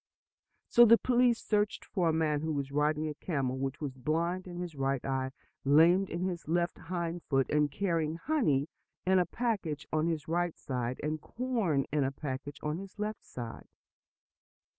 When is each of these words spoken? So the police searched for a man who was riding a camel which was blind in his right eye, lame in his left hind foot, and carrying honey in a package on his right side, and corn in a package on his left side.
So 0.67 0.83
the 0.83 0.97
police 0.97 1.37
searched 1.39 1.85
for 1.85 2.09
a 2.09 2.13
man 2.13 2.41
who 2.41 2.51
was 2.53 2.71
riding 2.71 3.07
a 3.07 3.13
camel 3.13 3.59
which 3.59 3.79
was 3.79 3.93
blind 3.97 4.47
in 4.47 4.57
his 4.57 4.73
right 4.73 5.05
eye, 5.05 5.31
lame 5.63 6.05
in 6.07 6.23
his 6.23 6.47
left 6.47 6.79
hind 6.79 7.21
foot, 7.29 7.47
and 7.51 7.69
carrying 7.69 8.15
honey 8.15 8.67
in 9.05 9.19
a 9.19 9.27
package 9.27 9.85
on 9.93 10.07
his 10.07 10.27
right 10.27 10.57
side, 10.57 10.99
and 11.03 11.21
corn 11.21 11.85
in 11.93 12.03
a 12.03 12.11
package 12.11 12.57
on 12.63 12.79
his 12.79 12.97
left 12.97 13.23
side. 13.23 13.67